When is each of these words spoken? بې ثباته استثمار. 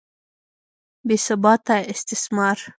بې 1.07 1.15
ثباته 1.25 1.75
استثمار. 1.93 2.57